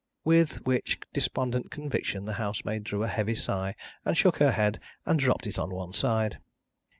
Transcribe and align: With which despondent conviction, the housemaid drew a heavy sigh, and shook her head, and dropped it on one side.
With 0.23 0.65
which 0.65 0.99
despondent 1.13 1.69
conviction, 1.69 2.25
the 2.25 2.33
housemaid 2.41 2.83
drew 2.83 3.03
a 3.03 3.07
heavy 3.07 3.35
sigh, 3.35 3.75
and 4.03 4.17
shook 4.17 4.37
her 4.37 4.51
head, 4.53 4.79
and 5.05 5.19
dropped 5.19 5.45
it 5.45 5.59
on 5.59 5.69
one 5.69 5.93
side. 5.93 6.39